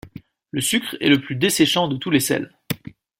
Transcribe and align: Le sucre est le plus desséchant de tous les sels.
Le 0.49 0.61
sucre 0.61 0.97
est 0.99 1.09
le 1.09 1.21
plus 1.21 1.35
desséchant 1.35 1.87
de 1.87 1.95
tous 1.95 2.09
les 2.09 2.19
sels. 2.19 2.51